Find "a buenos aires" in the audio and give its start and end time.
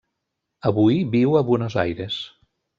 1.37-2.21